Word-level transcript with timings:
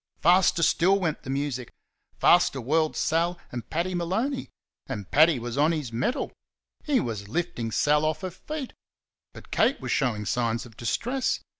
Faster 0.19 0.63
still 0.63 0.99
went 0.99 1.21
the 1.21 1.29
music; 1.29 1.69
faster 2.17 2.59
whirled 2.59 2.97
Sal 2.97 3.37
and 3.51 3.69
Paddy 3.69 3.93
Maloney. 3.93 4.49
And 4.87 5.11
Paddy 5.11 5.37
was 5.37 5.59
on 5.59 5.73
his 5.73 5.93
mettle. 5.93 6.31
He 6.83 6.99
was 6.99 7.27
lifting 7.27 7.69
Sal 7.71 8.03
off 8.03 8.21
her 8.21 8.31
feet. 8.31 8.73
But 9.31 9.51
Kate 9.51 9.79
was 9.79 9.91
showing 9.91 10.25
signs 10.25 10.65
of 10.65 10.75
distress. 10.75 11.41